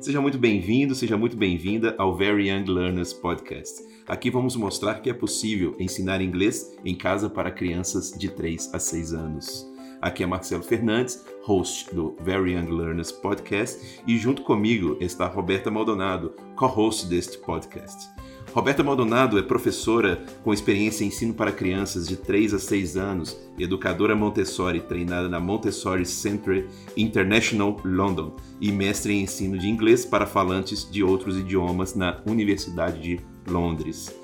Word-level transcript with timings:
Seja 0.00 0.20
muito 0.20 0.36
bem-vindo, 0.36 0.94
seja 0.94 1.16
muito 1.16 1.36
bem-vinda 1.36 1.94
ao 1.96 2.16
Very 2.16 2.50
Young 2.50 2.64
Learners 2.64 3.12
Podcast. 3.12 3.82
Aqui 4.06 4.30
vamos 4.30 4.56
mostrar 4.56 5.00
que 5.00 5.08
é 5.08 5.14
possível 5.14 5.76
ensinar 5.78 6.20
inglês 6.20 6.76
em 6.84 6.94
casa 6.94 7.30
para 7.30 7.50
crianças 7.50 8.10
de 8.10 8.28
3 8.28 8.74
a 8.74 8.78
6 8.78 9.12
anos. 9.14 9.66
Aqui 10.00 10.22
é 10.22 10.26
Marcelo 10.26 10.62
Fernandes, 10.62 11.24
host 11.42 11.94
do 11.94 12.16
Very 12.20 12.54
Young 12.54 12.70
Learners 12.70 13.12
Podcast, 13.12 14.00
e 14.06 14.18
junto 14.18 14.42
comigo 14.42 14.96
está 15.00 15.26
Roberta 15.28 15.70
Maldonado, 15.70 16.34
co-host 16.56 17.06
deste 17.06 17.38
podcast. 17.38 18.15
Roberta 18.52 18.82
Maldonado 18.82 19.38
é 19.38 19.42
professora 19.42 20.24
com 20.42 20.52
experiência 20.52 21.04
em 21.04 21.08
ensino 21.08 21.34
para 21.34 21.52
crianças 21.52 22.08
de 22.08 22.16
3 22.16 22.54
a 22.54 22.58
6 22.58 22.96
anos, 22.96 23.36
educadora 23.58 24.16
Montessori 24.16 24.80
treinada 24.80 25.28
na 25.28 25.38
Montessori 25.38 26.06
Center 26.06 26.66
International 26.96 27.78
London 27.84 28.34
e 28.60 28.72
mestre 28.72 29.12
em 29.12 29.22
ensino 29.22 29.58
de 29.58 29.68
inglês 29.68 30.04
para 30.04 30.26
falantes 30.26 30.88
de 30.90 31.02
outros 31.02 31.36
idiomas 31.36 31.94
na 31.94 32.22
Universidade 32.26 33.00
de 33.00 33.20
Londres. 33.50 34.14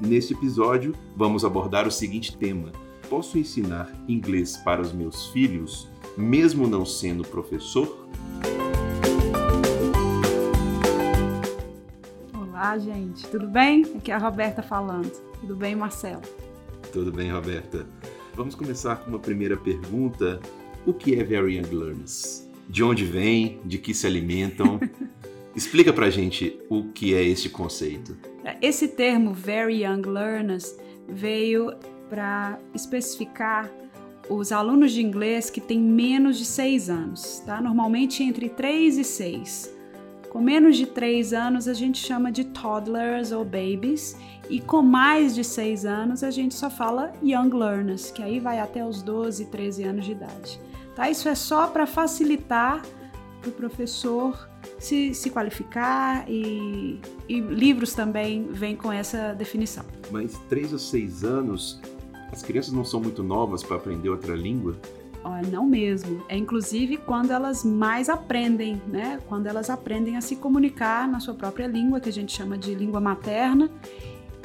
Neste 0.00 0.32
episódio, 0.32 0.94
vamos 1.14 1.44
abordar 1.44 1.86
o 1.86 1.92
seguinte 1.92 2.36
tema: 2.36 2.72
Posso 3.08 3.38
ensinar 3.38 3.92
inglês 4.08 4.56
para 4.56 4.80
os 4.80 4.92
meus 4.92 5.26
filhos, 5.26 5.88
mesmo 6.16 6.66
não 6.66 6.86
sendo 6.86 7.22
professor? 7.22 8.08
Olá, 12.72 12.78
gente, 12.78 13.26
tudo 13.26 13.46
bem? 13.46 13.82
Aqui 13.98 14.10
é 14.10 14.14
a 14.14 14.18
Roberta 14.18 14.62
falando. 14.62 15.10
Tudo 15.38 15.54
bem, 15.54 15.76
Marcelo? 15.76 16.22
Tudo 16.90 17.12
bem, 17.12 17.30
Roberta. 17.30 17.86
Vamos 18.32 18.54
começar 18.54 18.96
com 18.96 19.10
uma 19.10 19.18
primeira 19.18 19.58
pergunta. 19.58 20.40
O 20.86 20.94
que 20.94 21.14
é 21.14 21.22
Very 21.22 21.58
Young 21.58 21.68
Learners? 21.68 22.48
De 22.66 22.82
onde 22.82 23.04
vem? 23.04 23.60
De 23.62 23.76
que 23.76 23.92
se 23.92 24.06
alimentam? 24.06 24.80
Explica 25.54 25.92
pra 25.92 26.08
gente 26.08 26.58
o 26.70 26.84
que 26.84 27.14
é 27.14 27.22
este 27.22 27.50
conceito. 27.50 28.16
Esse 28.62 28.88
termo 28.88 29.34
Very 29.34 29.84
Young 29.84 30.08
Learners 30.08 30.74
veio 31.06 31.74
para 32.08 32.58
especificar 32.74 33.70
os 34.30 34.50
alunos 34.50 34.92
de 34.92 35.02
inglês 35.02 35.50
que 35.50 35.60
têm 35.60 35.78
menos 35.78 36.38
de 36.38 36.46
6 36.46 36.88
anos, 36.88 37.42
tá? 37.44 37.60
Normalmente 37.60 38.22
entre 38.22 38.48
3 38.48 38.96
e 38.96 39.04
6. 39.04 39.81
Com 40.32 40.40
menos 40.40 40.78
de 40.78 40.86
3 40.86 41.34
anos 41.34 41.68
a 41.68 41.74
gente 41.74 41.98
chama 41.98 42.32
de 42.32 42.44
toddlers 42.44 43.32
ou 43.32 43.44
babies, 43.44 44.16
e 44.48 44.60
com 44.60 44.80
mais 44.80 45.34
de 45.34 45.44
6 45.44 45.84
anos 45.84 46.24
a 46.24 46.30
gente 46.30 46.54
só 46.54 46.70
fala 46.70 47.12
young 47.22 47.50
learners, 47.50 48.10
que 48.10 48.22
aí 48.22 48.40
vai 48.40 48.58
até 48.58 48.82
os 48.82 49.02
12, 49.02 49.44
13 49.44 49.84
anos 49.84 50.06
de 50.06 50.12
idade. 50.12 50.58
Tá? 50.96 51.10
Isso 51.10 51.28
é 51.28 51.34
só 51.34 51.66
para 51.66 51.86
facilitar 51.86 52.80
para 53.42 53.50
o 53.50 53.52
professor 53.52 54.48
se, 54.78 55.12
se 55.12 55.28
qualificar 55.28 56.24
e, 56.26 56.98
e 57.28 57.38
livros 57.38 57.92
também 57.92 58.48
vêm 58.50 58.74
com 58.74 58.90
essa 58.90 59.34
definição. 59.34 59.84
Mas 60.10 60.38
3 60.48 60.72
a 60.72 60.78
6 60.78 61.24
anos, 61.24 61.78
as 62.32 62.42
crianças 62.42 62.72
não 62.72 62.86
são 62.86 63.00
muito 63.00 63.22
novas 63.22 63.62
para 63.62 63.76
aprender 63.76 64.08
outra 64.08 64.34
língua? 64.34 64.78
Olha, 65.24 65.48
não 65.48 65.64
mesmo. 65.66 66.24
É 66.28 66.36
inclusive 66.36 66.96
quando 66.96 67.30
elas 67.30 67.64
mais 67.64 68.08
aprendem, 68.08 68.80
né? 68.86 69.20
Quando 69.28 69.46
elas 69.46 69.70
aprendem 69.70 70.16
a 70.16 70.20
se 70.20 70.36
comunicar 70.36 71.06
na 71.08 71.20
sua 71.20 71.34
própria 71.34 71.66
língua, 71.66 72.00
que 72.00 72.08
a 72.08 72.12
gente 72.12 72.32
chama 72.32 72.58
de 72.58 72.74
língua 72.74 73.00
materna, 73.00 73.70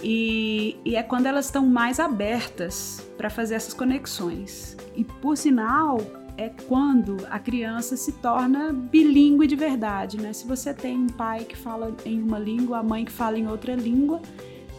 e, 0.03 0.77
e 0.85 0.95
é 0.95 1.01
quando 1.01 1.25
elas 1.25 1.45
estão 1.45 1.65
mais 1.65 1.99
abertas 1.99 3.07
para 3.17 3.29
fazer 3.29 3.55
essas 3.55 3.73
conexões. 3.73 4.77
E 4.95 5.03
por 5.03 5.35
sinal, 5.35 5.99
é 6.37 6.49
quando 6.67 7.17
a 7.29 7.39
criança 7.39 7.97
se 7.97 8.11
torna 8.13 8.71
bilíngue 8.71 9.47
de 9.47 9.55
verdade, 9.55 10.17
né? 10.17 10.31
Se 10.33 10.45
você 10.45 10.73
tem 10.73 10.95
um 10.95 11.07
pai 11.07 11.43
que 11.43 11.57
fala 11.57 11.95
em 12.05 12.21
uma 12.21 12.37
língua, 12.37 12.77
a 12.77 12.83
mãe 12.83 13.03
que 13.03 13.11
fala 13.11 13.39
em 13.39 13.47
outra 13.47 13.75
língua, 13.75 14.21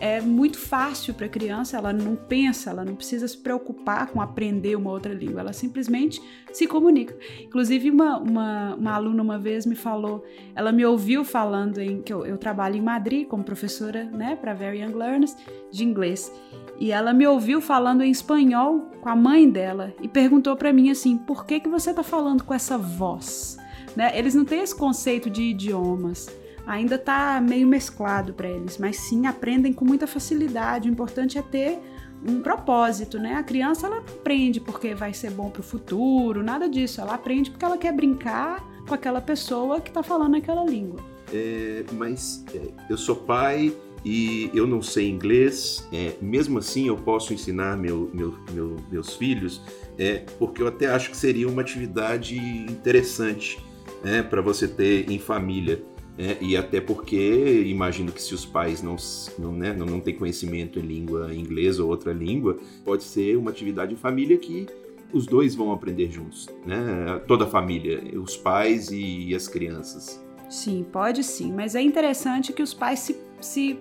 é 0.01 0.21
muito 0.21 0.59
fácil 0.59 1.15
para 1.15 1.27
a 1.27 1.29
criança, 1.29 1.77
ela 1.77 1.93
não 1.93 2.15
pensa, 2.15 2.71
ela 2.71 2.85
não 2.85 2.95
precisa 2.95 3.27
se 3.27 3.37
preocupar 3.37 4.07
com 4.09 4.21
aprender 4.21 4.77
uma 4.77 4.91
outra 4.91 5.13
língua, 5.13 5.41
ela 5.41 5.53
simplesmente 5.53 6.21
se 6.53 6.67
comunica. 6.67 7.17
Inclusive, 7.41 7.91
uma, 7.91 8.19
uma, 8.19 8.75
uma 8.75 8.93
aluna 8.93 9.23
uma 9.23 9.39
vez 9.39 9.67
me 9.67 9.75
falou, 9.75 10.25
ela 10.55 10.73
me 10.73 10.85
ouviu 10.85 11.25
falando 11.25 11.79
em 11.79 12.01
que 12.01 12.13
eu, 12.13 12.25
eu 12.25 12.39
trabalho 12.39 12.77
em 12.77 12.83
Madrid 12.83 13.27
como 13.27 13.43
professora 13.43 14.05
né, 14.05 14.37
para 14.37 14.55
Very 14.55 14.81
Young 14.81 14.95
Learners 14.95 15.37
de 15.71 15.85
inglês, 15.85 16.33
e 16.79 16.93
ela 16.93 17.13
me 17.13 17.27
ouviu 17.27 17.61
falando 17.61 18.03
em 18.03 18.11
espanhol 18.11 18.91
com 19.01 19.09
a 19.09 19.17
mãe 19.17 19.51
dela 19.51 19.93
e 20.01 20.07
perguntou 20.07 20.57
para 20.57 20.73
mim 20.73 20.91
assim: 20.91 21.17
por 21.17 21.45
que, 21.45 21.59
que 21.61 21.69
você 21.69 21.91
está 21.91 22.05
falando 22.05 22.45
com 22.45 22.55
essa 22.55 22.79
voz? 22.79 23.59
Né? 23.97 24.17
Eles 24.17 24.35
não 24.35 24.45
têm 24.45 24.61
esse 24.61 24.77
conceito 24.77 25.29
de 25.29 25.43
idiomas 25.43 26.29
ainda 26.69 26.97
está 26.97 27.41
meio 27.41 27.67
mesclado 27.67 28.35
para 28.35 28.47
eles, 28.47 28.77
mas 28.77 28.97
sim 28.99 29.27
aprendem 29.27 29.73
com 29.73 29.85
muita 29.85 30.07
facilidade. 30.07 30.89
O 30.89 30.93
importante 30.93 31.39
é 31.39 31.43
ter 31.43 31.79
um 32.27 32.43
propósito, 32.43 33.19
né? 33.19 33.35
A 33.35 33.43
criança 33.43 33.87
ela 33.87 33.99
aprende 33.99 34.61
porque 34.61 34.95
vai 34.95 35.15
ser 35.15 35.31
bom 35.31 35.49
para 35.49 35.61
o 35.61 35.63
futuro, 35.63 36.43
nada 36.43 36.69
disso. 36.69 37.01
Ela 37.01 37.15
aprende 37.15 37.51
porque 37.51 37.65
ela 37.65 37.79
quer 37.79 37.93
brincar 37.93 38.63
com 38.87 38.95
aquela 38.95 39.21
pessoa 39.21 39.81
que 39.81 39.89
está 39.89 40.03
falando 40.03 40.37
aquela 40.37 40.63
língua. 40.63 41.01
É, 41.33 41.85
mas 41.93 42.45
é, 42.55 42.69
eu 42.91 42.99
sou 42.99 43.17
pai 43.17 43.75
e 44.05 44.51
eu 44.53 44.67
não 44.67 44.83
sei 44.83 45.09
inglês. 45.09 45.89
É, 45.91 46.17
mesmo 46.21 46.59
assim, 46.59 46.89
eu 46.89 46.99
posso 46.99 47.33
ensinar 47.33 47.79
meu, 47.79 48.11
meu, 48.13 48.35
meu, 48.53 48.77
meus 48.91 49.15
filhos, 49.15 49.63
é, 49.99 50.25
porque 50.39 50.61
eu 50.61 50.67
até 50.67 50.87
acho 50.87 51.11
que 51.11 51.17
seria 51.17 51.49
uma 51.49 51.63
atividade 51.63 52.37
interessante 52.37 53.59
né, 54.05 54.23
para 54.23 54.43
você 54.43 54.69
ter 54.69 55.11
em 55.11 55.19
família. 55.19 55.83
É, 56.19 56.37
e 56.41 56.57
até 56.57 56.81
porque 56.81 57.63
imagino 57.67 58.11
que 58.11 58.21
se 58.21 58.35
os 58.35 58.45
pais 58.45 58.83
não, 58.83 58.97
não, 59.39 59.53
né, 59.53 59.73
não, 59.73 59.87
não 59.87 60.01
têm 60.01 60.17
conhecimento 60.17 60.81
em 60.81 60.83
língua 60.83 61.33
inglesa 61.33 61.85
ou 61.85 61.91
outra 61.91 62.13
língua, 62.13 62.59
pode 62.85 63.05
ser 63.05 63.37
uma 63.37 63.53
atividade 63.53 63.95
de 63.95 64.01
família 64.01 64.37
que 64.37 64.67
os 65.13 65.27
dois 65.27 65.55
vão 65.55 65.73
aprender 65.73 66.11
juntos, 66.11 66.49
né? 66.67 67.23
Toda 67.29 67.45
a 67.45 67.47
família, 67.47 68.03
os 68.21 68.37
pais 68.37 68.91
e 68.91 69.33
as 69.35 69.47
crianças. 69.47 70.23
Sim, 70.51 70.85
pode 70.91 71.23
sim, 71.23 71.53
mas 71.53 71.75
é 71.75 71.81
interessante 71.81 72.53
que 72.53 72.63
os 72.63 72.75
pais 72.75 72.99
se, 72.99 73.17
se 73.41 73.79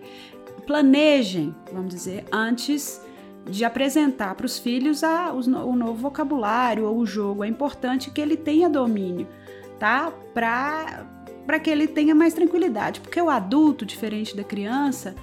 planejem, 0.67 1.55
vamos 1.73 1.93
dizer, 1.93 2.23
antes 2.31 3.01
de 3.49 3.65
apresentar 3.65 4.35
para 4.35 4.45
os 4.45 4.59
filhos 4.59 5.03
a, 5.03 5.33
o, 5.33 5.39
o 5.39 5.75
novo 5.75 5.95
vocabulário 5.95 6.85
ou 6.85 6.99
o 6.99 7.05
jogo. 7.05 7.43
É 7.43 7.47
importante 7.47 8.11
que 8.11 8.21
ele 8.21 8.37
tenha 8.37 8.69
domínio, 8.69 9.27
tá? 9.79 10.11
Para 10.33 11.16
para 11.47 11.59
que 11.59 11.69
ele 11.69 11.87
tenha 11.87 12.13
mais 12.13 12.33
tranquilidade, 12.33 12.99
porque 12.99 13.21
o 13.21 13.29
adulto, 13.29 13.85
diferente 13.85 14.35
da 14.35 14.43
criança, 14.43 15.15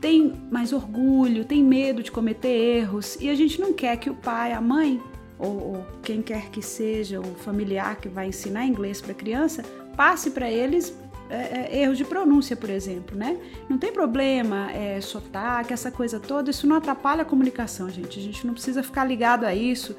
tem 0.00 0.32
mais 0.50 0.72
orgulho, 0.72 1.44
tem 1.44 1.62
medo 1.62 2.02
de 2.02 2.10
cometer 2.10 2.48
erros 2.48 3.16
e 3.20 3.28
a 3.28 3.34
gente 3.34 3.60
não 3.60 3.74
quer 3.74 3.98
que 3.98 4.08
o 4.08 4.14
pai, 4.14 4.52
a 4.52 4.60
mãe 4.60 5.00
ou, 5.38 5.76
ou 5.76 5.86
quem 6.02 6.22
quer 6.22 6.50
que 6.50 6.62
seja 6.62 7.20
o 7.20 7.34
familiar 7.34 7.96
que 7.96 8.08
vai 8.08 8.28
ensinar 8.28 8.66
inglês 8.66 9.02
para 9.02 9.12
a 9.12 9.14
criança 9.14 9.62
passe 9.94 10.30
para 10.30 10.50
eles 10.50 10.96
é, 11.34 11.68
é, 11.72 11.82
erros 11.82 11.98
de 11.98 12.04
pronúncia, 12.04 12.56
por 12.56 12.70
exemplo, 12.70 13.16
né? 13.16 13.36
Não 13.68 13.76
tem 13.76 13.92
problema, 13.92 14.70
é, 14.70 15.00
sotaque, 15.00 15.72
essa 15.72 15.90
coisa 15.90 16.20
toda, 16.20 16.50
isso 16.50 16.66
não 16.66 16.76
atrapalha 16.76 17.22
a 17.22 17.24
comunicação, 17.24 17.90
gente. 17.90 18.18
A 18.18 18.22
gente 18.22 18.46
não 18.46 18.54
precisa 18.54 18.82
ficar 18.82 19.04
ligado 19.04 19.44
a 19.44 19.54
isso, 19.54 19.96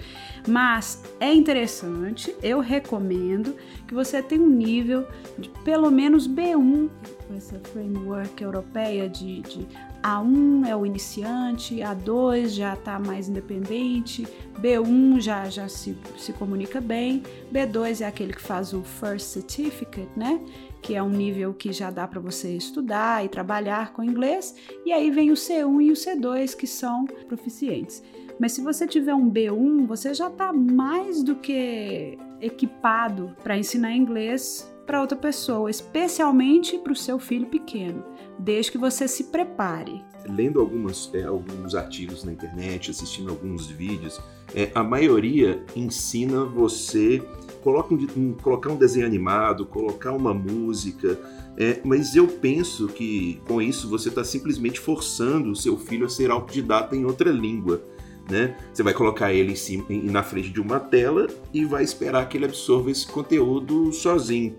mas 0.47 1.03
é 1.19 1.33
interessante, 1.33 2.35
eu 2.41 2.59
recomendo 2.59 3.55
que 3.87 3.93
você 3.93 4.21
tenha 4.21 4.41
um 4.41 4.49
nível 4.49 5.07
de 5.37 5.49
pelo 5.63 5.91
menos 5.91 6.27
B1, 6.27 6.89
essa 7.33 7.59
framework 7.59 8.43
europeia 8.43 9.09
de, 9.09 9.41
de 9.41 9.67
A1 10.03 10.67
é 10.67 10.75
o 10.75 10.85
iniciante, 10.85 11.77
A2 11.77 12.49
já 12.49 12.73
está 12.73 12.99
mais 12.99 13.27
independente, 13.27 14.27
B1 14.59 15.19
já, 15.19 15.49
já 15.49 15.67
se, 15.67 15.97
se 16.17 16.33
comunica 16.33 16.79
bem, 16.79 17.23
B2 17.51 18.01
é 18.01 18.05
aquele 18.05 18.33
que 18.33 18.41
faz 18.41 18.73
o 18.73 18.83
First 18.83 19.27
Certificate, 19.27 20.09
né? 20.15 20.39
que 20.81 20.93
é 20.93 21.01
um 21.01 21.09
nível 21.09 21.51
que 21.51 21.73
já 21.73 21.89
dá 21.89 22.07
para 22.07 22.19
você 22.19 22.55
estudar 22.55 23.25
e 23.25 23.29
trabalhar 23.29 23.91
com 23.93 24.03
inglês, 24.03 24.55
e 24.85 24.93
aí 24.93 25.09
vem 25.09 25.31
o 25.31 25.33
C1 25.33 25.81
e 25.81 25.91
o 25.91 25.95
C2 25.95 26.55
que 26.55 26.67
são 26.67 27.05
proficientes. 27.27 28.03
Mas 28.39 28.51
se 28.51 28.61
você 28.61 28.85
tiver 28.85 29.15
um 29.15 29.31
B1, 29.31 29.87
você 29.87 30.13
já 30.13 30.27
está 30.27 30.53
mais 30.53 31.23
do 31.23 31.35
que 31.35 32.17
equipado 32.39 33.35
para 33.41 33.57
ensinar 33.57 33.95
inglês 33.95 34.71
para 34.85 35.01
outra 35.01 35.17
pessoa, 35.17 35.69
especialmente 35.69 36.77
para 36.77 36.93
o 36.93 36.95
seu 36.95 37.17
filho 37.17 37.47
pequeno, 37.47 38.03
desde 38.37 38.71
que 38.71 38.77
você 38.77 39.07
se 39.07 39.25
prepare. 39.25 40.03
Lendo 40.27 40.59
algumas, 40.59 41.11
é, 41.13 41.23
alguns 41.23 41.75
artigos 41.75 42.23
na 42.23 42.31
internet, 42.31 42.91
assistindo 42.91 43.29
alguns 43.29 43.67
vídeos, 43.67 44.19
é, 44.53 44.71
a 44.73 44.83
maioria 44.83 45.63
ensina 45.75 46.45
você 46.45 47.21
coloca 47.63 47.95
um, 47.95 48.07
um, 48.15 48.33
colocar 48.33 48.69
um 48.69 48.75
desenho 48.75 49.07
animado, 49.07 49.65
colocar 49.65 50.11
uma 50.11 50.33
música, 50.33 51.19
é, 51.57 51.79
mas 51.83 52.15
eu 52.15 52.27
penso 52.27 52.87
que 52.87 53.41
com 53.47 53.59
isso 53.59 53.89
você 53.89 54.09
está 54.09 54.23
simplesmente 54.23 54.79
forçando 54.79 55.51
o 55.51 55.55
seu 55.55 55.77
filho 55.77 56.05
a 56.05 56.09
ser 56.09 56.29
autodidata 56.29 56.95
em 56.95 57.05
outra 57.05 57.31
língua. 57.31 57.81
Né? 58.29 58.57
Você 58.73 58.81
vai 58.81 58.93
colocar 58.93 59.33
ele 59.33 59.51
em 59.51 59.55
cima, 59.55 59.85
em, 59.89 60.03
na 60.03 60.23
frente 60.23 60.49
de 60.49 60.59
uma 60.59 60.79
tela 60.79 61.27
e 61.53 61.63
vai 61.63 61.83
esperar 61.83 62.27
que 62.27 62.37
ele 62.37 62.45
absorva 62.45 62.89
esse 62.91 63.07
conteúdo 63.07 63.91
sozinho. 63.93 64.55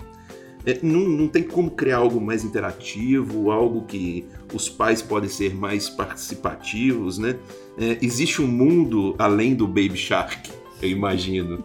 É, 0.67 0.79
não, 0.83 1.01
não 1.09 1.29
tem 1.29 1.45
como 1.45 1.71
criar 1.71 1.99
algo 1.99 2.21
mais 2.21 2.45
interativo, 2.45 3.53
algo 3.53 3.85
que 3.87 4.27
os 4.53 4.69
pais 4.69 5.01
podem 5.01 5.29
ser 5.29 5.55
mais 5.55 5.89
participativos, 5.89 7.19
né? 7.19 7.39
É, 7.79 7.99
existe 8.03 8.43
um 8.43 8.49
mundo 8.49 9.15
além 9.17 9.55
do 9.55 9.67
Baby 9.69 9.97
Shark, 9.97 10.51
eu 10.83 10.91
imagino. 10.91 11.65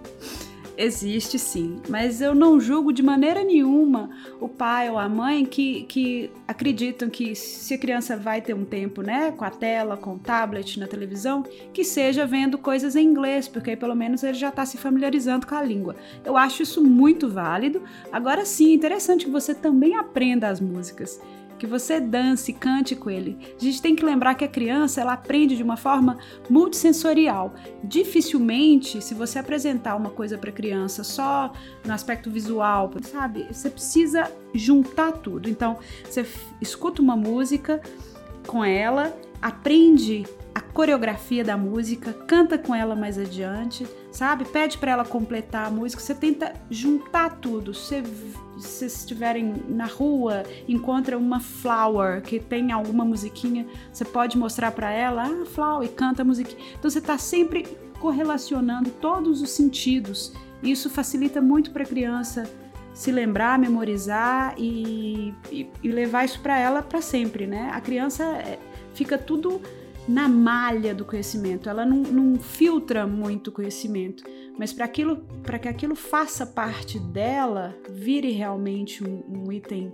Existe 0.77 1.37
sim, 1.37 1.79
mas 1.89 2.21
eu 2.21 2.33
não 2.33 2.59
julgo 2.59 2.93
de 2.93 3.03
maneira 3.03 3.43
nenhuma 3.43 4.09
o 4.39 4.47
pai 4.47 4.89
ou 4.89 4.97
a 4.97 5.07
mãe 5.07 5.45
que, 5.45 5.83
que 5.83 6.31
acreditam 6.47 7.09
que 7.09 7.35
se 7.35 7.73
a 7.73 7.77
criança 7.77 8.15
vai 8.17 8.41
ter 8.41 8.53
um 8.53 8.65
tempo, 8.65 9.01
né, 9.01 9.31
com 9.31 9.43
a 9.43 9.49
tela, 9.49 9.97
com 9.97 10.15
o 10.15 10.19
tablet, 10.19 10.79
na 10.79 10.87
televisão, 10.87 11.43
que 11.73 11.83
seja 11.83 12.25
vendo 12.25 12.57
coisas 12.57 12.95
em 12.95 13.05
inglês, 13.05 13.47
porque 13.47 13.71
aí 13.71 13.77
pelo 13.77 13.95
menos 13.95 14.23
ele 14.23 14.33
já 14.33 14.49
está 14.49 14.65
se 14.65 14.77
familiarizando 14.77 15.45
com 15.45 15.55
a 15.55 15.61
língua. 15.61 15.95
Eu 16.23 16.37
acho 16.37 16.63
isso 16.63 16.83
muito 16.83 17.29
válido. 17.29 17.83
Agora 18.11 18.45
sim, 18.45 18.71
é 18.71 18.73
interessante 18.73 19.25
que 19.25 19.31
você 19.31 19.53
também 19.53 19.95
aprenda 19.95 20.47
as 20.47 20.59
músicas 20.59 21.19
que 21.61 21.67
você 21.67 21.99
dance, 21.99 22.51
cante 22.53 22.95
com 22.95 23.07
ele. 23.07 23.37
A 23.55 23.63
gente 23.63 23.83
tem 23.83 23.95
que 23.95 24.03
lembrar 24.03 24.33
que 24.33 24.43
a 24.43 24.47
criança 24.47 24.99
ela 24.99 25.13
aprende 25.13 25.55
de 25.55 25.61
uma 25.61 25.77
forma 25.77 26.17
multissensorial. 26.49 27.53
Dificilmente, 27.83 28.99
se 28.99 29.13
você 29.13 29.37
apresentar 29.37 29.95
uma 29.95 30.09
coisa 30.09 30.39
para 30.39 30.49
a 30.49 30.53
criança 30.53 31.03
só 31.03 31.53
no 31.85 31.93
aspecto 31.93 32.31
visual, 32.31 32.91
sabe, 33.03 33.45
você 33.51 33.69
precisa 33.69 34.31
juntar 34.55 35.11
tudo. 35.11 35.47
Então, 35.47 35.77
você 36.03 36.25
escuta 36.59 36.99
uma 36.99 37.15
música 37.15 37.79
com 38.47 38.65
ela, 38.65 39.15
aprende 39.39 40.25
a 40.53 40.59
coreografia 40.59 41.43
da 41.43 41.55
música, 41.55 42.13
canta 42.13 42.57
com 42.57 42.75
ela 42.75 42.95
mais 42.95 43.17
adiante, 43.17 43.87
sabe? 44.11 44.45
Pede 44.45 44.77
para 44.77 44.91
ela 44.91 45.05
completar 45.05 45.67
a 45.67 45.71
música, 45.71 46.01
você 46.01 46.13
tenta 46.13 46.53
juntar 46.69 47.37
tudo. 47.37 47.73
Você, 47.73 48.03
se 48.57 48.85
estiverem 48.85 49.55
na 49.69 49.85
rua, 49.85 50.43
encontra 50.67 51.17
uma 51.17 51.39
flower 51.39 52.21
que 52.21 52.39
tem 52.39 52.71
alguma 52.71 53.05
musiquinha, 53.05 53.65
você 53.91 54.03
pode 54.03 54.37
mostrar 54.37 54.71
para 54.71 54.91
ela, 54.91 55.23
ah, 55.23 55.45
flower, 55.45 55.87
e 55.87 55.91
canta 55.91 56.21
a 56.21 56.25
musiquinha. 56.25 56.61
Então 56.77 56.89
você 56.89 56.99
está 56.99 57.17
sempre 57.17 57.65
correlacionando 57.99 58.89
todos 58.89 59.41
os 59.41 59.51
sentidos. 59.51 60.33
Isso 60.61 60.89
facilita 60.89 61.41
muito 61.41 61.71
para 61.71 61.83
a 61.83 61.87
criança 61.87 62.49
se 62.93 63.11
lembrar, 63.11 63.57
memorizar 63.57 64.53
e, 64.57 65.33
e, 65.49 65.69
e 65.81 65.89
levar 65.89 66.25
isso 66.25 66.41
para 66.41 66.59
ela 66.59 66.81
para 66.81 67.01
sempre, 67.01 67.47
né? 67.47 67.71
A 67.73 67.79
criança 67.79 68.23
é, 68.23 68.59
fica 68.93 69.17
tudo 69.17 69.61
na 70.11 70.27
malha 70.27 70.93
do 70.93 71.05
conhecimento, 71.05 71.69
ela 71.69 71.85
não, 71.85 71.97
não 71.97 72.37
filtra 72.37 73.07
muito 73.07 73.51
conhecimento, 73.51 74.23
mas 74.59 74.73
para 74.73 74.83
aquilo, 74.83 75.17
para 75.41 75.57
que 75.57 75.69
aquilo 75.69 75.95
faça 75.95 76.45
parte 76.45 76.99
dela, 76.99 77.73
vire 77.89 78.31
realmente 78.31 79.03
um, 79.03 79.23
um 79.29 79.51
item 79.51 79.93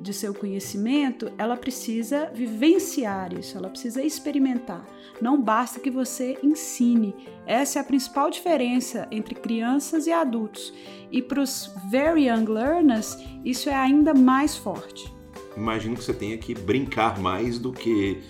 de 0.00 0.12
seu 0.12 0.34
conhecimento, 0.34 1.30
ela 1.38 1.56
precisa 1.56 2.28
vivenciar 2.34 3.32
isso, 3.38 3.56
ela 3.56 3.70
precisa 3.70 4.02
experimentar. 4.02 4.84
Não 5.20 5.40
basta 5.40 5.78
que 5.78 5.90
você 5.90 6.36
ensine. 6.42 7.14
Essa 7.46 7.78
é 7.78 7.82
a 7.82 7.84
principal 7.84 8.28
diferença 8.28 9.06
entre 9.12 9.36
crianças 9.36 10.08
e 10.08 10.12
adultos. 10.12 10.74
E 11.12 11.22
para 11.22 11.40
os 11.40 11.72
very 11.88 12.26
young 12.26 12.46
learners, 12.46 13.16
isso 13.44 13.70
é 13.70 13.74
ainda 13.74 14.12
mais 14.12 14.56
forte. 14.56 15.12
Imagino 15.56 15.94
que 15.94 16.02
você 16.02 16.14
tenha 16.14 16.36
que 16.38 16.54
brincar 16.54 17.20
mais 17.20 17.58
do 17.58 17.72
que 17.72 18.20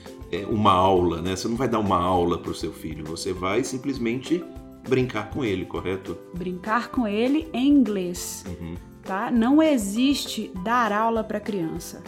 uma 0.49 0.73
aula, 0.73 1.21
né? 1.21 1.37
Você 1.37 1.49
não 1.49 1.57
vai 1.57 1.69
dar 1.69 1.79
uma 1.79 1.99
aula 1.99 2.39
para 2.39 2.51
o 2.51 2.55
seu 2.55 2.73
filho, 2.73 3.05
você 3.05 3.33
vai 3.33 3.63
simplesmente 3.63 4.43
brincar 4.89 5.31
com 5.31 5.45
ele, 5.45 5.65
correto? 5.65 6.17
Brincar 6.35 6.89
com 6.89 7.07
ele 7.07 7.49
em 7.53 7.69
inglês, 7.69 8.45
uhum. 8.47 8.75
tá? 9.03 9.31
Não 9.31 9.63
existe 9.63 10.51
dar 10.65 10.93
aula 10.93 11.23
para 11.23 11.41
criança. 11.41 12.03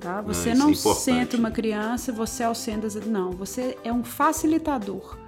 Tá? 0.00 0.20
Você 0.22 0.50
ah, 0.50 0.54
não 0.54 0.70
é 0.70 0.74
senta 0.74 1.36
uma 1.36 1.50
criança, 1.50 2.12
você 2.12 2.44
é 2.44 2.48
o 2.48 2.54
centro, 2.54 2.88
não, 3.06 3.32
você 3.32 3.76
é 3.82 3.92
um 3.92 4.04
facilitador. 4.04 5.18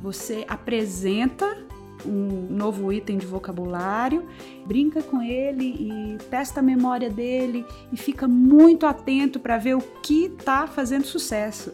Você 0.00 0.44
apresenta 0.48 1.65
um 2.04 2.46
novo 2.50 2.92
item 2.92 3.18
de 3.18 3.26
vocabulário, 3.26 4.26
brinca 4.66 5.02
com 5.02 5.22
ele 5.22 5.64
e 5.64 6.18
testa 6.30 6.60
a 6.60 6.62
memória 6.62 7.08
dele 7.08 7.64
e 7.92 7.96
fica 7.96 8.26
muito 8.28 8.86
atento 8.86 9.38
para 9.40 9.58
ver 9.58 9.76
o 9.76 9.80
que 10.02 10.26
está 10.26 10.66
fazendo 10.66 11.06
sucesso. 11.06 11.72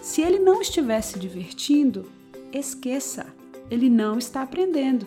Se 0.00 0.22
ele 0.22 0.38
não 0.38 0.60
estiver 0.60 1.00
se 1.02 1.18
divertindo, 1.18 2.06
esqueça, 2.52 3.26
ele 3.70 3.88
não 3.88 4.18
está 4.18 4.42
aprendendo. 4.42 5.06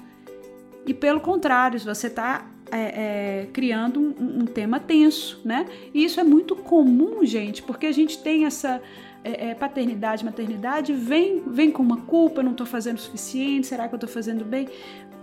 E 0.86 0.94
pelo 0.94 1.20
contrário, 1.20 1.80
se 1.80 1.86
você 1.86 2.08
está 2.08 2.46
é, 2.72 3.42
é, 3.42 3.48
criando 3.54 4.00
um, 4.00 4.42
um, 4.42 4.46
tema 4.46 4.80
tenso, 4.80 5.40
né? 5.46 5.66
E 5.94 6.04
isso 6.04 6.20
é 6.20 6.24
muito 6.24 6.56
comum, 6.56 7.24
gente, 7.24 7.62
porque 7.62 7.86
a 7.86 7.92
gente 7.92 8.18
tem 8.18 8.46
essa 8.46 8.82
é, 9.24 9.50
é, 9.50 9.56
paternidade, 9.56 10.26
maternidade, 10.26 10.94
vem, 10.94 11.44
vem 11.48 11.72
com 11.72 11.82
uma 11.82 12.02
culpa, 12.02 12.40
eu 12.40 12.44
não 12.44 12.52
estou 12.52 12.68
fazendo 12.68 12.98
o 12.98 13.02
suficiente, 13.02 13.68
será 13.68 13.88
que 13.88 13.94
eu 13.94 13.98
estou 13.98 14.10
fazendo 14.10 14.44
bem? 14.44 14.68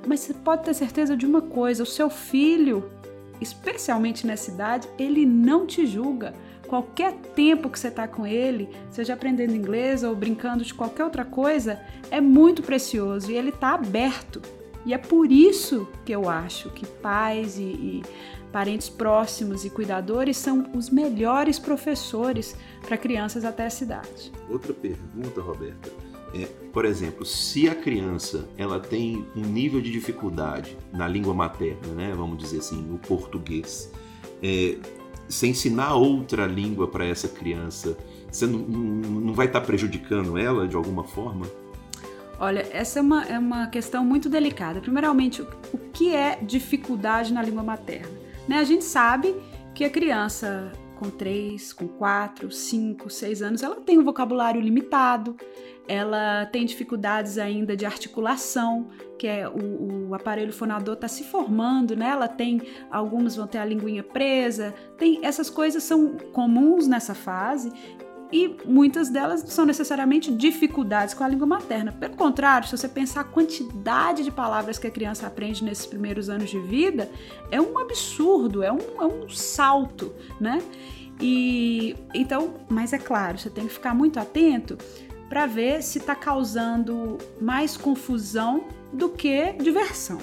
Mas 0.07 0.21
você 0.21 0.35
pode 0.35 0.65
ter 0.65 0.75
certeza 0.75 1.17
de 1.17 1.27
uma 1.27 1.43
coisa: 1.43 1.83
o 1.83 1.87
seu 1.87 2.09
filho, 2.09 2.91
especialmente 3.41 4.27
nessa 4.27 4.51
idade, 4.51 4.89
ele 4.99 5.27
não 5.27 5.67
te 5.67 5.87
julga. 5.87 6.35
Qualquer 6.67 7.13
tempo 7.35 7.69
que 7.69 7.79
você 7.79 7.89
está 7.89 8.07
com 8.07 8.25
ele, 8.25 8.69
seja 8.91 9.15
aprendendo 9.15 9.57
inglês 9.57 10.05
ou 10.05 10.15
brincando 10.15 10.65
de 10.65 10.73
qualquer 10.73 11.05
outra 11.05 11.25
coisa, 11.25 11.81
é 12.13 12.21
muito 12.21 12.63
precioso 12.63 13.31
e 13.31 13.37
ele 13.37 13.49
está 13.49 13.75
aberto. 13.75 14.41
E 14.85 14.95
é 14.95 14.99
por 14.99 15.31
isso 15.31 15.87
que 16.05 16.13
eu 16.13 16.29
acho 16.29 16.71
que 16.71 16.87
pais 16.87 17.59
e, 17.59 17.63
e 17.63 18.03
Parentes 18.53 18.89
próximos 18.89 19.65
e 19.65 19.71
cuidadores 19.71 20.37
são 20.37 20.67
os 20.75 20.91
melhores 20.91 21.59
professores 21.59 22.57
para 22.85 22.97
crianças 22.97 23.45
até 23.45 23.65
essa 23.65 23.85
idade. 23.85 24.33
Outra 24.49 24.75
pergunta, 24.75 25.41
Roberta, 25.41 25.89
é, 26.35 26.47
por 26.73 26.85
exemplo, 26.85 27.25
se 27.25 27.69
a 27.69 27.75
criança 27.77 28.49
ela 28.57 28.81
tem 28.81 29.25
um 29.37 29.43
nível 29.43 29.81
de 29.81 29.93
dificuldade 29.93 30.77
na 30.93 31.07
língua 31.07 31.33
materna, 31.33 31.95
né, 31.95 32.13
vamos 32.17 32.39
dizer 32.39 32.59
assim, 32.59 32.93
o 32.93 32.99
português, 32.99 33.93
é, 34.43 34.77
se 35.29 35.47
ensinar 35.47 35.95
outra 35.95 36.45
língua 36.45 36.89
para 36.89 37.05
essa 37.05 37.29
criança, 37.29 37.97
você 38.29 38.47
não, 38.47 38.59
não 38.59 39.33
vai 39.33 39.47
estar 39.47 39.61
prejudicando 39.61 40.37
ela 40.37 40.67
de 40.67 40.75
alguma 40.75 41.05
forma? 41.05 41.47
Olha, 42.41 42.67
essa 42.73 42.99
é 42.99 43.03
uma, 43.03 43.25
é 43.25 43.39
uma 43.39 43.67
questão 43.67 44.03
muito 44.03 44.31
delicada. 44.31 44.81
Primeiramente, 44.81 45.43
o, 45.43 45.47
que 45.93 46.15
é 46.15 46.37
dificuldade 46.37 47.35
na 47.35 47.43
língua 47.43 47.63
materna? 47.63 48.09
Né? 48.49 48.57
A 48.57 48.65
gente 48.65 48.83
sabe 48.83 49.37
que 49.75 49.85
a 49.85 49.91
criança 49.91 50.73
com 50.99 51.11
3, 51.11 51.73
com 51.75 51.87
4, 51.87 52.51
5, 52.51 53.09
6 53.09 53.43
anos, 53.43 53.63
ela 53.63 53.77
tem 53.77 53.99
um 53.99 54.05
vocabulário 54.05 54.61
limitado, 54.61 55.35
ela 55.89 56.45
tem 56.47 56.65
dificuldades 56.65 57.39
ainda 57.39 57.75
de 57.75 57.87
articulação, 57.87 58.89
que 59.19 59.27
é 59.27 59.49
o, 59.49 60.09
o 60.09 60.15
aparelho 60.15 60.53
fonador 60.53 60.95
está 60.95 61.09
se 61.09 61.25
formando, 61.25 61.97
né? 61.97 62.09
Ela 62.09 62.29
tem, 62.29 62.61
algumas 62.91 63.35
vão 63.35 63.47
ter 63.47 63.59
a 63.59 63.65
linguinha 63.65 64.03
presa, 64.03 64.75
tem 64.99 65.25
essas 65.25 65.51
coisas 65.51 65.83
são 65.83 66.17
comuns 66.33 66.87
nessa 66.87 67.15
fase 67.15 67.73
e 68.33 68.57
muitas 68.65 69.09
delas 69.09 69.45
são 69.49 69.65
necessariamente 69.65 70.33
dificuldades 70.33 71.15
com 71.15 71.25
a 71.25 71.29
língua 71.29 71.47
materna. 71.47 71.93
Pelo 71.93 72.17
contrário, 72.17 72.69
se 72.69 72.77
você 72.77 72.89
pensar 72.89 73.23
a 73.23 73.25
quantidade 73.25 74.23
de 74.23 74.31
palavras 74.31 74.79
que 74.79 74.87
a 74.87 74.91
criança 74.91 75.27
aprende 75.27 75.65
nesses 75.65 75.87
primeiros 75.87 76.29
anos 76.29 76.51
de 76.51 76.59
vida, 76.61 77.11
é 77.51 77.61
um 77.61 77.79
absurdo, 77.79 78.63
é 78.63 78.73
um, 78.73 78.79
é 78.79 79.05
um 79.05 79.29
salto, 79.29 80.13
né? 80.41 80.63
E 81.21 81.97
então, 82.15 82.55
mas 82.69 82.93
é 82.93 82.99
claro, 82.99 83.39
você 83.39 83.51
tem 83.51 83.67
que 83.67 83.73
ficar 83.73 83.95
muito 83.95 84.19
atento 84.19 84.79
para 85.29 85.47
ver 85.47 85.83
se 85.83 85.99
está 85.99 86.15
causando 86.15 87.19
mais 87.41 87.77
confusão 87.77 88.65
do 88.93 89.09
que 89.11 89.53
diversão. 89.53 90.19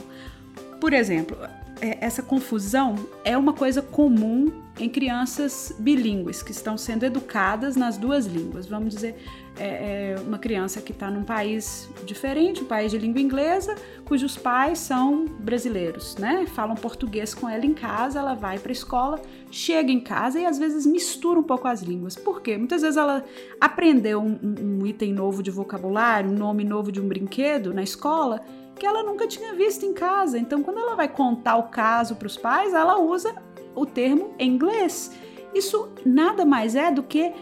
Por 0.80 0.94
exemplo, 0.94 1.38
essa 1.82 2.24
confusão 2.24 2.96
é 3.24 3.38
uma 3.38 3.54
coisa 3.54 3.82
comum 3.82 4.52
em 4.80 4.90
crianças 4.90 5.74
bilíngues 5.80 6.44
que 6.44 6.52
estão 6.52 6.78
sendo 6.78 7.04
educadas 7.04 7.76
nas 7.76 7.98
duas 7.98 8.26
línguas. 8.26 8.68
Vamos 8.68 8.94
dizer, 8.94 9.16
é, 9.58 10.14
é 10.14 10.20
uma 10.22 10.38
criança 10.38 10.82
que 10.82 10.92
está 10.92 11.10
num 11.10 11.24
país 11.24 11.90
diferente, 12.06 12.62
um 12.62 12.66
país 12.66 12.92
de 12.92 12.98
língua 12.98 13.20
inglesa, 13.20 13.76
cujos 14.06 14.38
pais 14.38 14.78
são 14.80 15.26
brasileiros, 15.26 16.16
né? 16.18 16.46
Falam 16.48 16.76
português 16.76 17.34
com 17.34 17.50
ela 17.50 17.66
em 17.66 17.74
casa, 17.74 18.20
ela 18.20 18.36
vai 18.36 18.60
para 18.60 18.72
a 18.72 18.74
escola, 18.74 19.20
chega 19.50 19.92
em 19.92 20.00
casa 20.00 20.40
e 20.40 20.46
às 20.46 20.60
vezes 20.60 20.86
mistura 20.86 21.40
um 21.40 21.44
pouco 21.44 21.68
as 21.68 21.82
línguas. 21.82 22.16
Por 22.16 22.42
quê? 22.42 22.58
Muitas 22.58 22.82
vezes 22.82 22.98
ela 22.98 23.24
aprendeu 23.60 24.22
um, 24.22 24.40
um 24.44 24.86
item 24.86 25.12
novo 25.12 25.42
de 25.42 25.50
vocabulário, 25.50 26.30
um 26.30 26.36
nome 26.36 26.64
novo 26.64 26.92
de 26.92 27.02
um 27.02 27.08
brinquedo 27.08 27.74
na 27.74 27.82
escola 27.82 28.42
que 28.78 28.86
ela 28.86 29.04
nunca 29.04 29.28
tinha 29.28 29.54
visto 29.54 29.86
em 29.86 29.94
casa. 29.94 30.38
Então, 30.38 30.64
quando 30.64 30.80
ela 30.80 30.96
vai 30.96 31.08
contar 31.08 31.58
o 31.58 31.64
caso 31.64 32.16
para 32.16 32.28
os 32.28 32.38
pais, 32.38 32.74
ela 32.74 33.00
usa 33.00 33.36
o 33.76 33.86
termo 33.86 34.34
em 34.40 34.52
inglês. 34.52 35.12
Isso 35.54 35.90
nada 36.06 36.46
mais 36.46 36.76
é 36.76 36.92
do 36.92 37.04
que, 37.04 37.34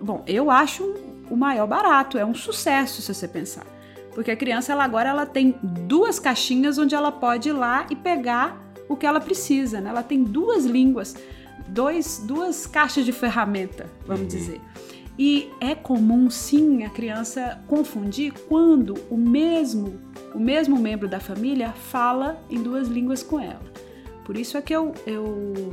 bom, 0.00 0.22
eu 0.26 0.50
acho 0.50 0.94
o 1.30 1.36
maior 1.36 1.66
barato, 1.66 2.18
é 2.18 2.24
um 2.24 2.34
sucesso 2.34 3.02
se 3.02 3.12
você 3.12 3.26
pensar. 3.26 3.66
Porque 4.14 4.30
a 4.30 4.36
criança 4.36 4.72
ela 4.72 4.84
agora 4.84 5.10
ela 5.10 5.26
tem 5.26 5.54
duas 5.62 6.18
caixinhas 6.18 6.78
onde 6.78 6.94
ela 6.94 7.12
pode 7.12 7.50
ir 7.50 7.52
lá 7.52 7.86
e 7.90 7.96
pegar 7.96 8.58
o 8.88 8.96
que 8.96 9.04
ela 9.04 9.20
precisa, 9.20 9.80
né? 9.80 9.90
Ela 9.90 10.02
tem 10.02 10.22
duas 10.22 10.64
línguas, 10.64 11.14
dois, 11.68 12.22
duas 12.24 12.66
caixas 12.66 13.04
de 13.04 13.12
ferramenta, 13.12 13.86
vamos 14.06 14.22
uhum. 14.22 14.28
dizer. 14.28 14.60
E 15.18 15.50
é 15.60 15.74
comum, 15.74 16.28
sim, 16.28 16.84
a 16.84 16.90
criança 16.90 17.62
confundir 17.66 18.32
quando 18.48 18.94
o 19.10 19.16
mesmo, 19.16 19.98
o 20.34 20.38
mesmo 20.38 20.78
membro 20.78 21.08
da 21.08 21.18
família 21.18 21.72
fala 21.72 22.38
em 22.50 22.62
duas 22.62 22.88
línguas 22.88 23.22
com 23.22 23.40
ela. 23.40 23.62
Por 24.24 24.36
isso 24.36 24.58
é 24.58 24.62
que 24.62 24.74
eu, 24.74 24.92
eu 25.06 25.72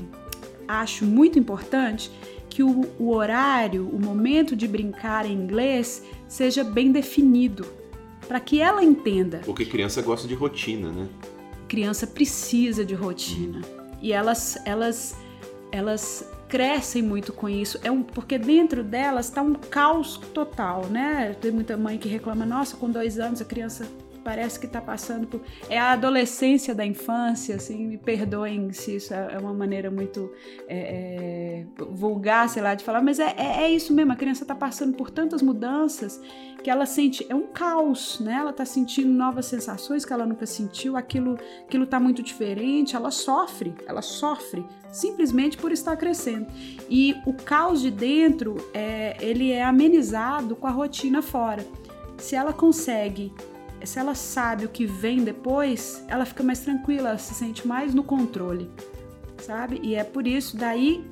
acho 0.68 1.06
muito 1.06 1.38
importante 1.38 2.10
que 2.50 2.64
o, 2.64 2.86
o 3.00 3.10
horário, 3.10 3.90
o 3.90 4.00
momento 4.00 4.56
de 4.56 4.68
brincar 4.68 5.26
em 5.26 5.34
inglês 5.34 6.04
seja 6.28 6.64
bem 6.64 6.92
definido, 6.92 7.66
para 8.28 8.40
que 8.40 8.62
ela 8.62 8.84
entenda. 8.84 9.42
Porque 9.44 9.66
criança 9.66 10.02
gosta 10.02 10.28
de 10.28 10.36
rotina, 10.36 10.90
né? 10.92 11.10
Criança 11.68 12.08
precisa 12.08 12.86
de 12.86 12.94
rotina. 12.94 13.62
E 14.02 14.14
elas, 14.14 14.58
elas, 14.66 15.18
elas 15.72 16.30
crescem 16.54 17.02
muito 17.02 17.34
com 17.34 17.50
isso. 17.50 17.80
É 17.84 17.90
um, 17.90 18.04
porque 18.04 18.38
dentro 18.38 18.84
delas 18.84 19.26
está 19.26 19.42
um 19.42 19.56
caos 19.56 20.18
total, 20.36 20.86
né? 20.86 21.36
Tem 21.42 21.50
muita 21.50 21.76
mãe 21.76 21.98
que 21.98 22.08
reclama, 22.08 22.46
nossa, 22.46 22.78
com 22.78 22.92
dois 22.92 23.18
anos 23.18 23.42
a 23.42 23.46
criança 23.46 23.88
parece 24.24 24.60
que 24.60 24.66
está 24.66 24.82
passando 24.82 25.28
por. 25.28 25.42
É 25.70 25.78
a 25.78 25.92
adolescência 25.92 26.74
da 26.74 26.86
infância, 26.86 27.56
assim, 27.56 27.86
me 27.88 27.98
perdoem 27.98 28.72
se 28.72 28.96
isso 28.96 29.14
é, 29.14 29.34
é 29.34 29.38
uma 29.38 29.54
maneira 29.54 29.92
muito 29.92 30.32
é, 30.68 30.78
é, 30.78 31.66
vulgar, 31.92 32.48
sei 32.50 32.62
lá, 32.62 32.74
de 32.74 32.84
falar, 32.84 33.02
mas 33.02 33.20
é, 33.20 33.34
é, 33.38 33.64
é 33.64 33.72
isso 33.72 33.94
mesmo, 33.94 34.12
a 34.12 34.16
criança 34.16 34.44
está 34.44 34.56
passando 34.56 34.96
por 34.96 35.10
tantas 35.10 35.42
mudanças 35.42 36.22
que 36.64 36.70
ela 36.70 36.86
sente. 36.86 37.26
É 37.30 37.36
um 37.36 37.48
caos, 37.48 38.20
né? 38.20 38.34
Ela 38.34 38.52
está 38.52 38.66
sentindo 38.66 39.10
novas 39.10 39.46
sensações 39.46 40.06
que 40.06 40.14
ela 40.14 40.26
nunca 40.26 40.46
sentiu, 40.46 40.96
aquilo 40.96 41.38
aquilo 41.66 41.84
está 41.84 42.00
muito 42.00 42.24
diferente, 42.24 42.96
ela 42.96 43.12
sofre, 43.12 43.74
ela 43.86 44.02
sofre 44.02 44.66
simplesmente 44.92 45.58
por 45.58 45.72
estar 45.72 45.98
crescendo. 45.98 46.48
E 46.90 47.16
o 47.26 47.34
caos 47.34 47.82
de 47.82 47.92
dentro, 47.92 48.56
é, 48.74 49.18
ele 49.20 49.52
é 49.52 49.64
amenizado 49.64 50.56
com 50.56 50.68
a 50.68 50.72
rotina 50.72 51.22
fora. 51.22 51.66
Se 52.18 52.36
ela 52.36 52.54
consegue 52.54 53.34
se 53.86 54.00
ela 54.00 54.16
sabe 54.16 54.66
o 54.66 54.70
que 54.70 54.86
vem 54.86 55.24
depois, 55.24 56.04
ela 56.08 56.26
fica 56.26 56.44
mais 56.44 56.60
tranquila, 56.60 57.10
ela 57.10 57.18
se 57.18 57.34
sente 57.34 57.68
mais 57.68 57.94
no 57.94 58.04
controle, 58.04 58.70
sabe? 59.42 59.80
E 59.84 59.96
é 59.96 60.04
por 60.04 60.28
isso 60.28 60.58
daí 60.58 61.06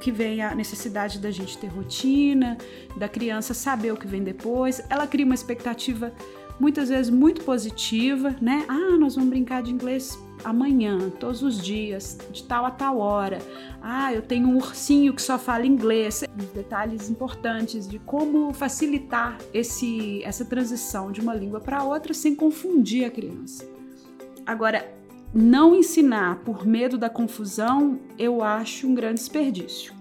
que 0.00 0.12
vem 0.12 0.42
a 0.42 0.54
necessidade 0.54 1.18
da 1.18 1.30
gente 1.30 1.56
ter 1.56 1.68
rotina, 1.68 2.58
da 2.96 3.08
criança 3.08 3.54
saber 3.54 3.92
o 3.92 3.96
que 3.96 4.06
vem 4.06 4.22
depois. 4.22 4.82
Ela 4.90 5.06
cria 5.06 5.24
uma 5.24 5.34
expectativa 5.34 6.12
muitas 6.58 6.88
vezes 6.88 7.10
muito 7.10 7.42
positiva, 7.44 8.34
né? 8.40 8.64
Ah, 8.68 8.96
nós 8.98 9.14
vamos 9.14 9.30
brincar 9.30 9.62
de 9.62 9.72
inglês 9.72 10.18
amanhã, 10.42 11.10
todos 11.10 11.42
os 11.42 11.60
dias, 11.60 12.18
de 12.30 12.42
tal 12.44 12.64
a 12.64 12.70
tal 12.70 12.98
hora. 12.98 13.38
Ah, 13.82 14.12
eu 14.12 14.22
tenho 14.22 14.48
um 14.48 14.56
ursinho 14.56 15.14
que 15.14 15.22
só 15.22 15.38
fala 15.38 15.66
inglês. 15.66 16.24
Detalhes 16.54 17.08
importantes 17.08 17.88
de 17.88 17.98
como 17.98 18.52
facilitar 18.52 19.38
esse, 19.52 20.22
essa 20.24 20.44
transição 20.44 21.10
de 21.10 21.20
uma 21.20 21.34
língua 21.34 21.60
para 21.60 21.82
outra 21.82 22.12
sem 22.12 22.34
confundir 22.34 23.04
a 23.04 23.10
criança. 23.10 23.66
Agora, 24.46 24.86
não 25.32 25.74
ensinar 25.74 26.36
por 26.44 26.66
medo 26.66 26.96
da 26.96 27.10
confusão, 27.10 27.98
eu 28.18 28.42
acho 28.42 28.86
um 28.86 28.94
grande 28.94 29.20
desperdício. 29.20 29.92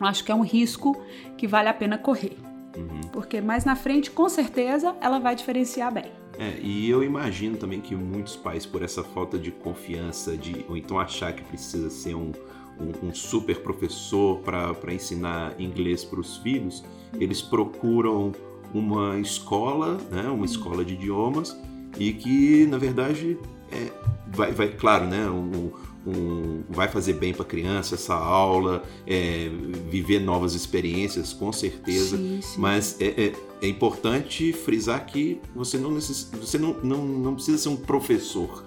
Eu 0.00 0.06
acho 0.06 0.24
que 0.24 0.30
é 0.30 0.34
um 0.34 0.42
risco 0.42 0.96
que 1.36 1.46
vale 1.46 1.68
a 1.68 1.74
pena 1.74 1.98
correr. 1.98 2.47
Uhum. 2.76 3.00
Porque 3.12 3.40
mais 3.40 3.64
na 3.64 3.74
frente, 3.74 4.10
com 4.10 4.28
certeza, 4.28 4.94
ela 5.00 5.18
vai 5.18 5.34
diferenciar 5.34 5.92
bem. 5.92 6.12
É, 6.38 6.58
e 6.62 6.88
eu 6.88 7.02
imagino 7.02 7.56
também 7.56 7.80
que 7.80 7.96
muitos 7.96 8.36
pais, 8.36 8.64
por 8.64 8.82
essa 8.82 9.02
falta 9.02 9.38
de 9.38 9.50
confiança, 9.50 10.36
de, 10.36 10.64
ou 10.68 10.76
então 10.76 10.98
achar 10.98 11.32
que 11.32 11.42
precisa 11.42 11.90
ser 11.90 12.14
um, 12.14 12.30
um, 12.78 13.08
um 13.08 13.14
super 13.14 13.60
professor 13.60 14.38
para 14.40 14.94
ensinar 14.94 15.60
inglês 15.60 16.04
para 16.04 16.20
os 16.20 16.36
filhos, 16.36 16.84
eles 17.14 17.42
procuram 17.42 18.32
uma 18.72 19.18
escola, 19.18 19.98
né, 20.10 20.28
uma 20.28 20.44
escola 20.44 20.84
de 20.84 20.94
idiomas, 20.94 21.56
e 21.98 22.12
que, 22.12 22.66
na 22.66 22.78
verdade, 22.78 23.36
é, 23.72 23.90
vai, 24.28 24.52
vai 24.52 24.68
claro, 24.68 25.06
né, 25.06 25.28
um, 25.28 25.72
um, 26.08 26.62
vai 26.68 26.88
fazer 26.88 27.14
bem 27.14 27.32
para 27.32 27.42
a 27.42 27.46
criança 27.46 27.94
essa 27.94 28.14
aula, 28.14 28.82
é, 29.06 29.50
viver 29.90 30.20
novas 30.20 30.54
experiências, 30.54 31.32
com 31.32 31.52
certeza. 31.52 32.16
Sim, 32.16 32.40
sim. 32.42 32.60
Mas 32.60 33.00
é, 33.00 33.06
é, 33.06 33.32
é, 33.62 33.68
importante 33.68 34.52
frisar 34.52 35.04
que 35.06 35.40
você 35.54 35.78
não, 35.78 35.90
necess, 35.90 36.30
você 36.40 36.58
não, 36.58 36.74
não, 36.82 37.04
não 37.04 37.34
precisa 37.34 37.58
ser 37.58 37.68
um 37.68 37.76
professor 37.76 38.64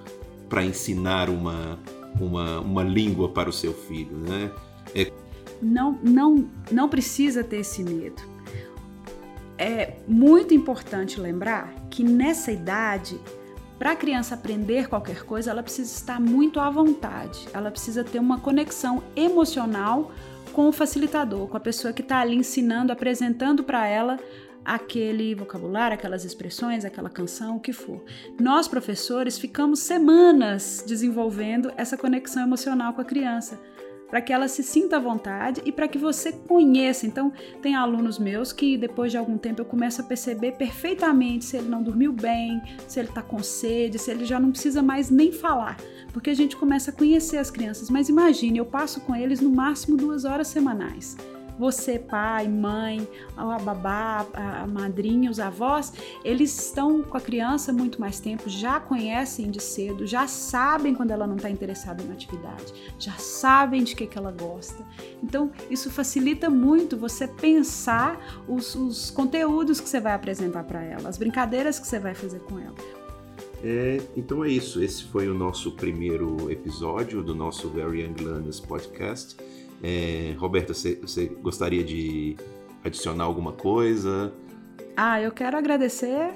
para 0.47 0.63
ensinar 0.63 1.29
uma, 1.29 1.79
uma, 2.19 2.59
uma 2.59 2.83
língua 2.83 3.29
para 3.29 3.49
o 3.49 3.53
seu 3.53 3.73
filho, 3.73 4.17
né? 4.17 4.51
É... 4.93 5.11
Não, 5.61 5.97
não, 6.03 6.49
não 6.71 6.89
precisa 6.89 7.43
ter 7.43 7.57
esse 7.57 7.83
medo. 7.83 8.21
É 9.57 9.97
muito 10.07 10.53
importante 10.53 11.19
lembrar 11.19 11.73
que 11.89 12.03
nessa 12.03 12.51
idade 12.51 13.19
para 13.81 13.93
a 13.93 13.95
criança 13.95 14.35
aprender 14.35 14.87
qualquer 14.87 15.23
coisa, 15.23 15.49
ela 15.49 15.63
precisa 15.63 15.91
estar 15.91 16.21
muito 16.21 16.59
à 16.59 16.69
vontade, 16.69 17.47
ela 17.51 17.71
precisa 17.71 18.03
ter 18.03 18.19
uma 18.19 18.39
conexão 18.39 19.01
emocional 19.15 20.11
com 20.53 20.69
o 20.69 20.71
facilitador, 20.71 21.47
com 21.47 21.57
a 21.57 21.59
pessoa 21.59 21.91
que 21.91 22.03
está 22.03 22.19
ali 22.19 22.35
ensinando, 22.35 22.91
apresentando 22.91 23.63
para 23.63 23.87
ela 23.87 24.19
aquele 24.63 25.33
vocabulário, 25.33 25.95
aquelas 25.95 26.23
expressões, 26.23 26.85
aquela 26.85 27.09
canção, 27.09 27.55
o 27.55 27.59
que 27.59 27.73
for. 27.73 28.05
Nós, 28.39 28.67
professores, 28.67 29.39
ficamos 29.39 29.79
semanas 29.79 30.83
desenvolvendo 30.85 31.73
essa 31.75 31.97
conexão 31.97 32.43
emocional 32.43 32.93
com 32.93 33.01
a 33.01 33.05
criança 33.05 33.59
para 34.11 34.21
que 34.21 34.33
ela 34.33 34.49
se 34.49 34.61
sinta 34.61 34.97
à 34.97 34.99
vontade 34.99 35.61
e 35.65 35.71
para 35.71 35.87
que 35.87 35.97
você 35.97 36.33
conheça. 36.33 37.07
Então, 37.07 37.31
tem 37.61 37.75
alunos 37.75 38.19
meus 38.19 38.51
que 38.51 38.77
depois 38.77 39.09
de 39.09 39.17
algum 39.17 39.37
tempo 39.37 39.61
eu 39.61 39.65
começo 39.65 40.01
a 40.01 40.03
perceber 40.03 40.51
perfeitamente 40.51 41.45
se 41.45 41.55
ele 41.55 41.69
não 41.69 41.81
dormiu 41.81 42.11
bem, 42.11 42.61
se 42.87 42.99
ele 42.99 43.07
está 43.07 43.21
com 43.21 43.41
sede, 43.41 43.97
se 43.97 44.11
ele 44.11 44.25
já 44.25 44.37
não 44.39 44.51
precisa 44.51 44.83
mais 44.83 45.09
nem 45.09 45.31
falar, 45.31 45.77
porque 46.11 46.29
a 46.29 46.35
gente 46.35 46.57
começa 46.57 46.91
a 46.91 46.93
conhecer 46.93 47.37
as 47.37 47.49
crianças. 47.49 47.89
Mas 47.89 48.09
imagine, 48.09 48.57
eu 48.57 48.65
passo 48.65 48.99
com 48.99 49.15
eles 49.15 49.39
no 49.39 49.49
máximo 49.49 49.95
duas 49.95 50.25
horas 50.25 50.47
semanais 50.47 51.15
você, 51.61 51.99
pai, 51.99 52.47
mãe, 52.47 53.07
a 53.37 53.59
babá, 53.59 54.25
a 54.33 54.65
madrinha, 54.65 55.29
os 55.29 55.39
avós, 55.39 55.93
eles 56.25 56.59
estão 56.59 57.03
com 57.03 57.15
a 57.15 57.21
criança 57.21 57.71
muito 57.71 58.01
mais 58.01 58.19
tempo, 58.19 58.49
já 58.49 58.79
conhecem 58.79 59.51
de 59.51 59.61
cedo, 59.61 60.07
já 60.07 60.25
sabem 60.25 60.95
quando 60.95 61.11
ela 61.11 61.27
não 61.27 61.35
está 61.35 61.51
interessada 61.51 62.03
na 62.03 62.13
atividade, 62.13 62.73
já 62.97 63.13
sabem 63.13 63.83
de 63.83 63.95
que, 63.95 64.07
que 64.07 64.17
ela 64.17 64.31
gosta. 64.31 64.83
Então, 65.21 65.51
isso 65.69 65.91
facilita 65.91 66.49
muito 66.49 66.97
você 66.97 67.27
pensar 67.27 68.41
os, 68.47 68.73
os 68.73 69.11
conteúdos 69.11 69.79
que 69.79 69.87
você 69.87 69.99
vai 69.99 70.13
apresentar 70.13 70.63
para 70.63 70.81
ela, 70.81 71.07
as 71.07 71.17
brincadeiras 71.19 71.77
que 71.77 71.85
você 71.85 71.99
vai 71.99 72.15
fazer 72.15 72.39
com 72.39 72.57
ela. 72.57 72.73
É, 73.63 74.01
então 74.17 74.43
é 74.43 74.49
isso. 74.49 74.83
Esse 74.83 75.03
foi 75.03 75.29
o 75.29 75.35
nosso 75.35 75.73
primeiro 75.73 76.51
episódio 76.51 77.21
do 77.21 77.35
nosso 77.35 77.69
Very 77.69 78.01
Young 78.01 78.15
Learners 78.23 78.59
podcast. 78.59 79.37
É, 79.83 80.35
Roberta, 80.37 80.73
você, 80.73 80.95
você 80.95 81.25
gostaria 81.25 81.83
de 81.83 82.35
adicionar 82.83 83.23
alguma 83.23 83.51
coisa? 83.51 84.31
Ah, 84.95 85.21
eu 85.21 85.31
quero 85.31 85.57
agradecer 85.57 86.31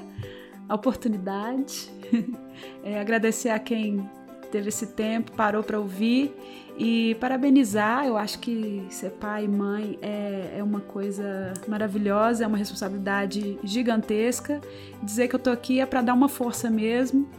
a 0.68 0.76
oportunidade, 0.76 1.92
é, 2.84 3.00
agradecer 3.00 3.50
a 3.50 3.60
quem 3.60 4.10
teve 4.52 4.70
esse 4.70 4.88
tempo, 4.88 5.32
parou 5.34 5.62
para 5.62 5.80
ouvir 5.80 6.34
e 6.78 7.16
parabenizar. 7.20 8.06
Eu 8.06 8.18
acho 8.18 8.40
que 8.40 8.86
ser 8.90 9.12
pai 9.12 9.46
e 9.46 9.48
mãe 9.48 10.00
é, 10.02 10.56
é 10.58 10.64
uma 10.64 10.80
coisa 10.80 11.54
maravilhosa, 11.68 12.44
é 12.44 12.48
uma 12.48 12.58
responsabilidade 12.58 13.60
gigantesca. 13.64 14.62
Dizer 15.04 15.28
que 15.28 15.36
eu 15.36 15.40
tô 15.40 15.50
aqui 15.50 15.80
é 15.80 15.86
para 15.86 16.02
dar 16.02 16.14
uma 16.14 16.30
força 16.30 16.70
mesmo. 16.70 17.30